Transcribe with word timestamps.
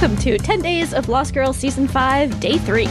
Welcome 0.00 0.16
to 0.18 0.38
10 0.38 0.62
Days 0.62 0.94
of 0.94 1.08
Lost 1.08 1.34
Girl 1.34 1.52
Season 1.52 1.88
5, 1.88 2.38
Day 2.38 2.56
3. 2.56 2.84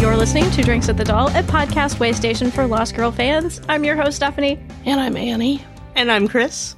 You're 0.00 0.16
listening 0.16 0.50
to 0.50 0.62
Drinks 0.64 0.88
at 0.88 0.96
the 0.96 1.04
Dal, 1.04 1.28
a 1.28 1.44
podcast 1.44 2.00
way 2.00 2.12
station 2.12 2.50
for 2.50 2.66
Lost 2.66 2.96
Girl 2.96 3.12
fans. 3.12 3.60
I'm 3.68 3.84
your 3.84 3.94
host, 3.94 4.16
Stephanie. 4.16 4.58
And 4.86 5.00
I'm 5.00 5.16
Annie. 5.16 5.64
And 5.94 6.10
I'm 6.10 6.26
Chris. 6.26 6.74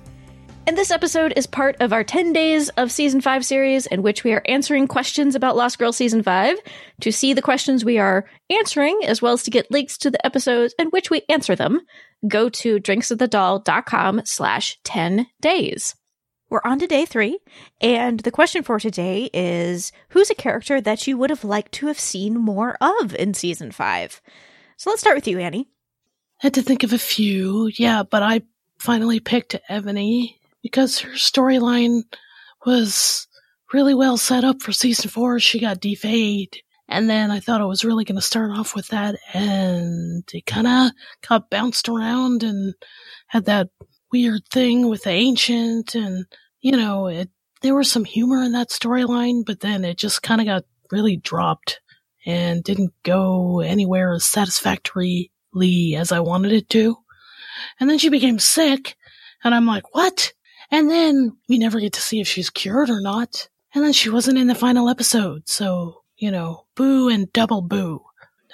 And 0.68 0.76
this 0.76 0.90
episode 0.90 1.32
is 1.34 1.46
part 1.46 1.76
of 1.80 1.94
our 1.94 2.04
10 2.04 2.34
Days 2.34 2.68
of 2.68 2.92
Season 2.92 3.22
5 3.22 3.42
series, 3.42 3.86
in 3.86 4.02
which 4.02 4.22
we 4.22 4.34
are 4.34 4.42
answering 4.44 4.86
questions 4.86 5.34
about 5.34 5.56
Lost 5.56 5.78
Girl 5.78 5.94
Season 5.94 6.22
5. 6.22 6.58
To 7.00 7.10
see 7.10 7.32
the 7.32 7.40
questions 7.40 7.86
we 7.86 7.96
are 7.98 8.26
answering, 8.50 9.00
as 9.06 9.22
well 9.22 9.32
as 9.32 9.42
to 9.44 9.50
get 9.50 9.70
links 9.70 9.96
to 9.96 10.10
the 10.10 10.26
episodes 10.26 10.74
in 10.78 10.88
which 10.88 11.08
we 11.08 11.22
answer 11.30 11.56
them, 11.56 11.80
go 12.28 12.50
to 12.50 12.80
drinksofthedoll.com 12.80 14.20
slash 14.26 14.78
10 14.84 15.28
days. 15.40 15.94
We're 16.50 16.60
on 16.62 16.78
to 16.80 16.86
day 16.86 17.06
three, 17.06 17.38
and 17.80 18.20
the 18.20 18.30
question 18.30 18.62
for 18.62 18.78
today 18.78 19.30
is 19.32 19.90
Who's 20.10 20.28
a 20.28 20.34
character 20.34 20.82
that 20.82 21.06
you 21.06 21.16
would 21.16 21.30
have 21.30 21.44
liked 21.44 21.72
to 21.76 21.86
have 21.86 21.98
seen 21.98 22.34
more 22.34 22.76
of 22.82 23.14
in 23.14 23.32
season 23.32 23.72
five? 23.72 24.20
So 24.76 24.90
let's 24.90 25.00
start 25.00 25.16
with 25.16 25.28
you, 25.28 25.38
Annie. 25.38 25.70
I 26.42 26.44
Had 26.44 26.54
to 26.54 26.62
think 26.62 26.82
of 26.82 26.92
a 26.92 26.98
few, 26.98 27.70
yeah, 27.78 28.02
but 28.02 28.22
I 28.22 28.42
finally 28.78 29.18
picked 29.18 29.56
Evony 29.70 30.37
because 30.70 31.00
her 31.00 31.10
storyline 31.12 32.02
was 32.66 33.26
really 33.72 33.94
well 33.94 34.16
set 34.16 34.44
up 34.44 34.62
for 34.62 34.72
season 34.72 35.10
four. 35.10 35.40
She 35.40 35.60
got 35.60 35.80
defayed. 35.80 36.58
And 36.88 37.08
then 37.10 37.30
I 37.30 37.40
thought 37.40 37.60
I 37.60 37.66
was 37.66 37.84
really 37.84 38.04
going 38.04 38.16
to 38.16 38.22
start 38.22 38.50
off 38.50 38.74
with 38.74 38.88
that, 38.88 39.16
and 39.34 40.24
it 40.32 40.46
kind 40.46 40.66
of 40.66 40.92
got 41.28 41.50
bounced 41.50 41.88
around 41.88 42.42
and 42.42 42.74
had 43.26 43.44
that 43.44 43.68
weird 44.10 44.42
thing 44.50 44.88
with 44.88 45.02
the 45.02 45.10
ancient 45.10 45.94
and 45.94 46.24
you 46.62 46.72
know 46.72 47.08
it 47.08 47.28
there 47.60 47.74
was 47.74 47.92
some 47.92 48.06
humor 48.06 48.42
in 48.42 48.52
that 48.52 48.70
storyline 48.70 49.44
but 49.44 49.60
then 49.60 49.84
it 49.84 49.98
just 49.98 50.22
kind 50.22 50.40
of 50.40 50.46
got 50.46 50.64
really 50.90 51.16
dropped 51.16 51.80
and 52.26 52.62
didn't 52.64 52.92
go 53.02 53.60
anywhere 53.60 54.12
as 54.12 54.24
satisfactorily 54.24 55.30
as 55.96 56.12
I 56.12 56.20
wanted 56.20 56.52
it 56.52 56.68
to. 56.70 56.96
And 57.80 57.88
then 57.88 57.98
she 57.98 58.08
became 58.08 58.38
sick 58.38 58.96
and 59.44 59.54
I'm 59.54 59.66
like, 59.66 59.94
"What?" 59.94 60.32
And 60.70 60.90
then 60.90 61.36
we 61.48 61.58
never 61.58 61.80
get 61.80 61.94
to 61.94 62.00
see 62.00 62.20
if 62.20 62.28
she's 62.28 62.50
cured 62.50 62.90
or 62.90 63.00
not. 63.00 63.48
And 63.74 63.84
then 63.84 63.92
she 63.92 64.10
wasn't 64.10 64.38
in 64.38 64.46
the 64.46 64.54
final 64.54 64.88
episode. 64.88 65.48
So, 65.48 66.02
you 66.16 66.30
know, 66.30 66.64
boo 66.74 67.08
and 67.08 67.32
double 67.32 67.62
boo. 67.62 68.02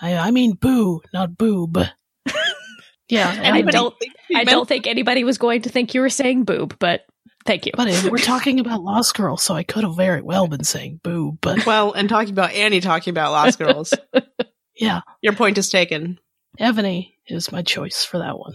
I, 0.00 0.16
I 0.16 0.30
mean 0.30 0.54
boo, 0.54 1.02
not 1.12 1.36
boob. 1.36 1.78
yeah. 3.08 3.32
And 3.42 3.56
I 3.56 3.62
don't 3.62 3.94
I 4.34 4.44
don't 4.44 4.68
think 4.68 4.86
anybody 4.86 5.24
was 5.24 5.38
going 5.38 5.62
to 5.62 5.68
think 5.68 5.94
you 5.94 6.00
were 6.00 6.08
saying 6.08 6.44
boob, 6.44 6.76
but 6.78 7.02
thank 7.46 7.66
you. 7.66 7.72
But 7.76 8.08
we're 8.10 8.18
talking 8.18 8.60
about 8.60 8.82
Lost 8.82 9.14
Girls, 9.14 9.42
so 9.42 9.54
I 9.54 9.62
could 9.62 9.84
have 9.84 9.96
very 9.96 10.22
well 10.22 10.48
been 10.48 10.64
saying 10.64 11.00
boob. 11.02 11.38
But 11.40 11.66
well, 11.66 11.92
and 11.92 12.08
talking 12.08 12.32
about 12.32 12.52
Annie 12.52 12.80
talking 12.80 13.10
about 13.10 13.32
Lost 13.32 13.58
Girls. 13.58 13.94
yeah, 14.76 15.00
your 15.22 15.34
point 15.34 15.58
is 15.58 15.70
taken. 15.70 16.18
Evony 16.58 17.14
is 17.26 17.52
my 17.52 17.62
choice 17.62 18.04
for 18.04 18.18
that 18.18 18.38
one. 18.38 18.54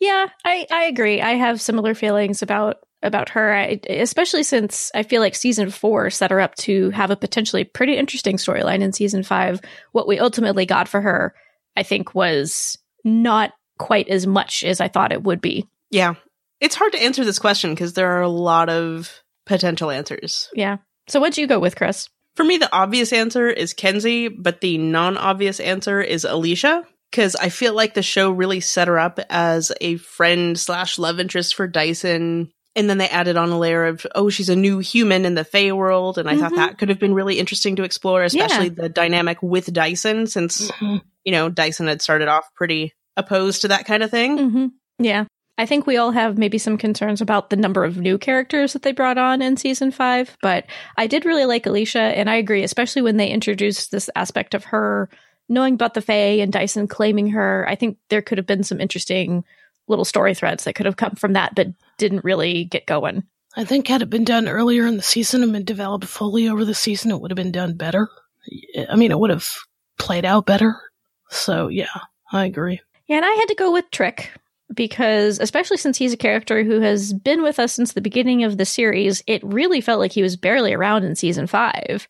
Yeah, 0.00 0.26
I 0.44 0.66
I 0.70 0.84
agree. 0.84 1.20
I 1.20 1.32
have 1.32 1.60
similar 1.60 1.94
feelings 1.94 2.42
about 2.42 2.78
about 3.02 3.30
her, 3.30 3.54
I, 3.54 3.80
especially 3.88 4.42
since 4.42 4.90
I 4.94 5.02
feel 5.02 5.20
like 5.20 5.34
season 5.34 5.70
four 5.70 6.10
set 6.10 6.30
her 6.30 6.40
up 6.40 6.54
to 6.56 6.90
have 6.90 7.10
a 7.10 7.16
potentially 7.16 7.64
pretty 7.64 7.96
interesting 7.96 8.36
storyline 8.36 8.80
in 8.80 8.92
season 8.92 9.22
five. 9.22 9.60
What 9.92 10.08
we 10.08 10.18
ultimately 10.18 10.66
got 10.66 10.88
for 10.88 11.00
her, 11.00 11.34
I 11.76 11.84
think, 11.84 12.14
was 12.14 12.76
not 13.04 13.52
quite 13.78 14.08
as 14.08 14.26
much 14.26 14.64
as 14.64 14.80
I 14.80 14.88
thought 14.88 15.12
it 15.12 15.22
would 15.22 15.40
be. 15.40 15.66
Yeah. 15.90 16.14
It's 16.60 16.74
hard 16.74 16.92
to 16.92 17.02
answer 17.02 17.24
this 17.24 17.38
question 17.38 17.70
because 17.70 17.92
there 17.92 18.10
are 18.10 18.22
a 18.22 18.28
lot 18.28 18.68
of 18.68 19.22
potential 19.46 19.90
answers. 19.90 20.50
Yeah. 20.52 20.78
So 21.06 21.20
what'd 21.20 21.38
you 21.38 21.46
go 21.46 21.60
with, 21.60 21.76
Chris? 21.76 22.08
For 22.34 22.44
me, 22.44 22.58
the 22.58 22.72
obvious 22.72 23.12
answer 23.12 23.48
is 23.48 23.74
Kenzi, 23.74 24.28
but 24.36 24.60
the 24.60 24.78
non 24.78 25.16
obvious 25.16 25.60
answer 25.60 26.00
is 26.00 26.24
Alicia. 26.24 26.84
Because 27.10 27.36
I 27.36 27.48
feel 27.48 27.74
like 27.74 27.94
the 27.94 28.02
show 28.02 28.30
really 28.30 28.60
set 28.60 28.88
her 28.88 28.98
up 28.98 29.18
as 29.30 29.72
a 29.80 29.96
friend 29.96 30.58
slash 30.58 30.98
love 30.98 31.20
interest 31.20 31.54
for 31.54 31.66
Dyson. 31.66 32.50
And 32.76 32.88
then 32.88 32.98
they 32.98 33.08
added 33.08 33.36
on 33.36 33.48
a 33.48 33.58
layer 33.58 33.86
of, 33.86 34.06
oh, 34.14 34.28
she's 34.28 34.50
a 34.50 34.56
new 34.56 34.78
human 34.78 35.24
in 35.24 35.34
the 35.34 35.44
Fae 35.44 35.72
world. 35.72 36.18
And 36.18 36.28
I 36.28 36.32
mm-hmm. 36.32 36.42
thought 36.42 36.56
that 36.56 36.78
could 36.78 36.90
have 36.90 36.98
been 36.98 37.14
really 37.14 37.38
interesting 37.38 37.76
to 37.76 37.82
explore, 37.82 38.22
especially 38.22 38.68
yeah. 38.68 38.74
the 38.76 38.88
dynamic 38.88 39.42
with 39.42 39.72
Dyson, 39.72 40.26
since, 40.26 40.70
mm-hmm. 40.70 40.98
you 41.24 41.32
know, 41.32 41.48
Dyson 41.48 41.88
had 41.88 42.02
started 42.02 42.28
off 42.28 42.44
pretty 42.54 42.92
opposed 43.16 43.62
to 43.62 43.68
that 43.68 43.86
kind 43.86 44.02
of 44.02 44.10
thing. 44.10 44.38
Mm-hmm. 44.38 44.66
Yeah. 44.98 45.24
I 45.56 45.66
think 45.66 45.88
we 45.88 45.96
all 45.96 46.12
have 46.12 46.38
maybe 46.38 46.56
some 46.56 46.78
concerns 46.78 47.20
about 47.20 47.50
the 47.50 47.56
number 47.56 47.84
of 47.84 47.96
new 47.96 48.16
characters 48.16 48.74
that 48.74 48.82
they 48.82 48.92
brought 48.92 49.18
on 49.18 49.42
in 49.42 49.56
season 49.56 49.90
five, 49.90 50.36
but 50.40 50.66
I 50.96 51.08
did 51.08 51.24
really 51.24 51.46
like 51.46 51.66
Alicia, 51.66 51.98
and 51.98 52.30
I 52.30 52.36
agree, 52.36 52.62
especially 52.62 53.02
when 53.02 53.16
they 53.16 53.28
introduced 53.28 53.90
this 53.90 54.08
aspect 54.14 54.54
of 54.54 54.66
her 54.66 55.10
knowing 55.48 55.74
about 55.74 55.94
the 55.94 56.02
Fae 56.02 56.40
and 56.40 56.52
Dyson 56.52 56.86
claiming 56.88 57.30
her. 57.30 57.66
I 57.68 57.74
think 57.74 57.98
there 58.08 58.22
could 58.22 58.38
have 58.38 58.46
been 58.46 58.64
some 58.64 58.80
interesting 58.80 59.44
little 59.86 60.04
story 60.04 60.34
threads 60.34 60.64
that 60.64 60.74
could 60.74 60.86
have 60.86 60.96
come 60.96 61.14
from 61.14 61.32
that, 61.32 61.54
but 61.54 61.68
didn't 61.96 62.24
really 62.24 62.64
get 62.64 62.86
going. 62.86 63.24
I 63.56 63.64
think 63.64 63.88
had 63.88 64.02
it 64.02 64.10
been 64.10 64.24
done 64.24 64.46
earlier 64.48 64.86
in 64.86 64.96
the 64.96 65.02
season 65.02 65.42
and 65.42 65.52
been 65.52 65.64
developed 65.64 66.04
fully 66.04 66.48
over 66.48 66.64
the 66.64 66.74
season, 66.74 67.10
it 67.10 67.20
would 67.20 67.30
have 67.30 67.36
been 67.36 67.52
done 67.52 67.74
better. 67.74 68.08
I 68.88 68.96
mean, 68.96 69.10
it 69.10 69.18
would 69.18 69.30
have 69.30 69.48
played 69.98 70.24
out 70.24 70.46
better. 70.46 70.80
So 71.30 71.68
yeah, 71.68 71.86
I 72.30 72.44
agree. 72.44 72.80
Yeah, 73.06 73.16
and 73.16 73.24
I 73.24 73.32
had 73.32 73.46
to 73.46 73.54
go 73.54 73.72
with 73.72 73.90
Trick 73.90 74.30
because, 74.74 75.40
especially 75.40 75.78
since 75.78 75.96
he's 75.96 76.12
a 76.12 76.18
character 76.18 76.62
who 76.62 76.80
has 76.80 77.12
been 77.12 77.42
with 77.42 77.58
us 77.58 77.72
since 77.72 77.92
the 77.92 78.00
beginning 78.00 78.44
of 78.44 78.58
the 78.58 78.66
series, 78.66 79.22
it 79.26 79.42
really 79.42 79.80
felt 79.80 79.98
like 79.98 80.12
he 80.12 80.22
was 80.22 80.36
barely 80.36 80.74
around 80.74 81.04
in 81.04 81.16
season 81.16 81.46
five. 81.46 82.06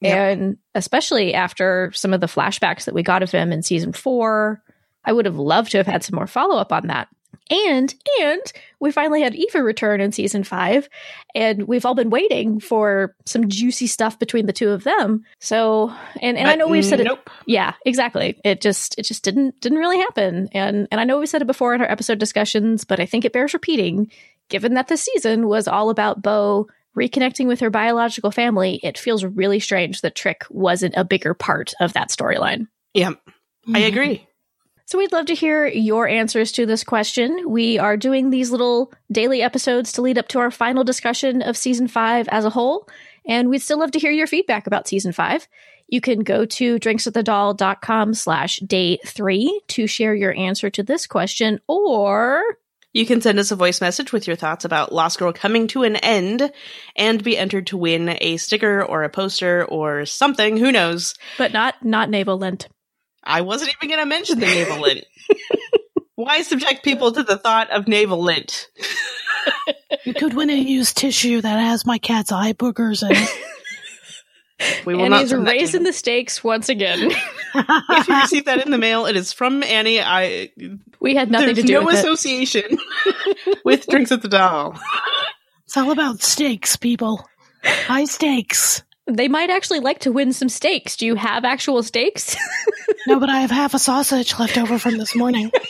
Yep. 0.00 0.38
And 0.38 0.58
especially 0.74 1.34
after 1.34 1.90
some 1.94 2.12
of 2.12 2.20
the 2.20 2.26
flashbacks 2.26 2.84
that 2.84 2.94
we 2.94 3.02
got 3.02 3.22
of 3.22 3.30
him 3.30 3.52
in 3.52 3.62
season 3.62 3.92
four, 3.92 4.62
I 5.04 5.12
would 5.12 5.26
have 5.26 5.38
loved 5.38 5.70
to 5.72 5.78
have 5.78 5.86
had 5.86 6.02
some 6.02 6.16
more 6.16 6.26
follow 6.26 6.56
up 6.56 6.72
on 6.72 6.88
that. 6.88 7.08
And 7.50 7.94
and 8.20 8.42
we 8.80 8.90
finally 8.90 9.20
had 9.20 9.34
Eva 9.34 9.62
return 9.62 10.00
in 10.00 10.12
season 10.12 10.44
five, 10.44 10.88
and 11.34 11.64
we've 11.68 11.84
all 11.84 11.94
been 11.94 12.08
waiting 12.08 12.58
for 12.58 13.14
some 13.26 13.48
juicy 13.48 13.86
stuff 13.86 14.18
between 14.18 14.46
the 14.46 14.52
two 14.52 14.70
of 14.70 14.84
them. 14.84 15.24
So 15.40 15.92
and 16.22 16.38
and 16.38 16.48
I 16.48 16.54
know 16.54 16.68
we've 16.68 16.84
said 16.84 17.00
nope. 17.04 17.20
it. 17.26 17.32
Yeah, 17.46 17.74
exactly. 17.84 18.40
It 18.44 18.62
just 18.62 18.98
it 18.98 19.02
just 19.02 19.24
didn't 19.24 19.60
didn't 19.60 19.78
really 19.78 19.98
happen. 19.98 20.48
And 20.52 20.88
and 20.90 21.00
I 21.00 21.04
know 21.04 21.18
we 21.18 21.26
said 21.26 21.42
it 21.42 21.46
before 21.46 21.74
in 21.74 21.82
our 21.82 21.90
episode 21.90 22.18
discussions, 22.18 22.84
but 22.84 22.98
I 22.98 23.06
think 23.06 23.24
it 23.24 23.32
bears 23.32 23.52
repeating. 23.52 24.10
Given 24.48 24.74
that 24.74 24.88
the 24.88 24.96
season 24.96 25.46
was 25.46 25.68
all 25.68 25.90
about 25.90 26.22
Bo 26.22 26.68
reconnecting 26.96 27.46
with 27.46 27.60
her 27.60 27.70
biological 27.70 28.30
family, 28.30 28.80
it 28.82 28.98
feels 28.98 29.24
really 29.24 29.60
strange 29.60 30.00
that 30.00 30.14
Trick 30.14 30.44
wasn't 30.50 30.94
a 30.96 31.04
bigger 31.04 31.34
part 31.34 31.74
of 31.80 31.92
that 31.94 32.10
storyline. 32.10 32.68
Yeah, 32.92 33.10
mm-hmm. 33.10 33.76
I 33.76 33.80
agree. 33.80 34.26
So 34.86 34.98
we'd 34.98 35.12
love 35.12 35.26
to 35.26 35.34
hear 35.34 35.66
your 35.66 36.06
answers 36.06 36.52
to 36.52 36.66
this 36.66 36.84
question. 36.84 37.48
We 37.48 37.78
are 37.78 37.96
doing 37.96 38.28
these 38.28 38.50
little 38.50 38.92
daily 39.10 39.40
episodes 39.40 39.92
to 39.92 40.02
lead 40.02 40.18
up 40.18 40.28
to 40.28 40.40
our 40.40 40.50
final 40.50 40.84
discussion 40.84 41.40
of 41.40 41.56
season 41.56 41.88
five 41.88 42.28
as 42.28 42.44
a 42.44 42.50
whole. 42.50 42.86
And 43.26 43.48
we'd 43.48 43.62
still 43.62 43.78
love 43.78 43.92
to 43.92 43.98
hear 43.98 44.10
your 44.10 44.26
feedback 44.26 44.66
about 44.66 44.86
season 44.86 45.12
five. 45.12 45.48
You 45.88 46.02
can 46.02 46.20
go 46.20 46.44
to 46.44 46.78
drinksofthedoll.com 46.78 48.14
slash 48.14 48.58
day 48.58 48.98
three 49.06 49.60
to 49.68 49.86
share 49.86 50.14
your 50.14 50.34
answer 50.34 50.68
to 50.70 50.82
this 50.82 51.06
question, 51.06 51.60
or 51.66 52.42
you 52.94 53.04
can 53.04 53.20
send 53.20 53.38
us 53.40 53.50
a 53.50 53.56
voice 53.56 53.80
message 53.80 54.12
with 54.12 54.26
your 54.26 54.36
thoughts 54.36 54.64
about 54.64 54.92
Lost 54.92 55.18
Girl 55.18 55.32
coming 55.32 55.66
to 55.68 55.82
an 55.82 55.96
end 55.96 56.50
and 56.96 57.22
be 57.22 57.36
entered 57.36 57.66
to 57.66 57.76
win 57.76 58.16
a 58.20 58.36
sticker 58.36 58.82
or 58.82 59.02
a 59.02 59.10
poster 59.10 59.64
or 59.64 60.06
something, 60.06 60.56
who 60.56 60.72
knows. 60.72 61.14
But 61.36 61.52
not 61.52 61.84
not 61.84 62.08
navel 62.08 62.38
lint. 62.38 62.68
I 63.22 63.40
wasn't 63.40 63.72
even 63.72 63.88
going 63.88 64.00
to 64.00 64.06
mention 64.06 64.38
the 64.38 64.46
navel 64.46 64.80
lint. 64.80 65.04
Why 66.14 66.42
subject 66.42 66.84
people 66.84 67.10
to 67.12 67.24
the 67.24 67.36
thought 67.36 67.70
of 67.70 67.88
navel 67.88 68.22
lint? 68.22 68.68
you 70.04 70.14
could 70.14 70.34
win 70.34 70.48
a 70.48 70.54
used 70.54 70.96
tissue 70.96 71.40
that 71.40 71.58
has 71.58 71.84
my 71.84 71.98
cat's 71.98 72.30
eye 72.30 72.52
boogers 72.52 73.02
in 73.02 73.16
it. 73.16 73.28
We 74.86 74.94
will 74.94 75.02
and 75.02 75.10
not 75.10 75.22
he's 75.22 75.34
raising 75.34 75.82
the 75.82 75.92
stakes 75.92 76.44
once 76.44 76.68
again. 76.68 77.10
if 77.54 78.08
you 78.08 78.20
receive 78.20 78.44
that 78.46 78.64
in 78.64 78.70
the 78.70 78.78
mail, 78.78 79.06
it 79.06 79.16
is 79.16 79.32
from 79.32 79.62
Annie. 79.62 80.00
I 80.00 80.50
we 81.00 81.14
had 81.14 81.30
nothing 81.30 81.54
to 81.54 81.62
do. 81.62 81.74
No 81.74 81.84
with 81.84 81.96
association 81.96 82.78
with 83.64 83.86
drinks 83.86 84.12
at 84.12 84.22
the 84.22 84.28
Dal. 84.28 84.78
It's 85.64 85.76
all 85.76 85.90
about 85.90 86.22
stakes, 86.22 86.76
people. 86.76 87.28
High 87.64 88.04
stakes. 88.04 88.82
They 89.06 89.28
might 89.28 89.50
actually 89.50 89.80
like 89.80 90.00
to 90.00 90.12
win 90.12 90.32
some 90.32 90.48
steaks. 90.48 90.96
Do 90.96 91.04
you 91.06 91.14
have 91.14 91.44
actual 91.44 91.82
steaks? 91.82 92.36
no, 93.06 93.20
but 93.20 93.28
I 93.28 93.40
have 93.40 93.50
half 93.50 93.74
a 93.74 93.78
sausage 93.78 94.38
left 94.38 94.56
over 94.56 94.78
from 94.78 94.96
this 94.96 95.14
morning. 95.14 95.50